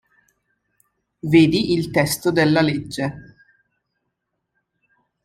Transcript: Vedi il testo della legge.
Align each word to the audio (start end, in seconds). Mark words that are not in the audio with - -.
Vedi 1.21 1.73
il 1.73 1.91
testo 1.91 2.31
della 2.31 2.61
legge. 2.61 3.13